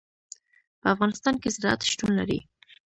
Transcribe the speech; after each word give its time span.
په 0.81 0.87
افغانستان 0.93 1.35
کې 1.41 1.53
زراعت 1.55 1.81
شتون 1.91 2.11
لري. 2.19 2.39